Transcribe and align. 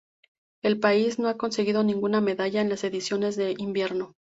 El 0.63 0.79
país 0.79 1.19
no 1.19 1.27
ha 1.29 1.37
conseguido 1.37 1.83
ninguna 1.83 2.21
medalla 2.21 2.59
en 2.61 2.69
las 2.69 2.83
ediciones 2.83 3.35
de 3.35 3.53
invierno. 3.59 4.15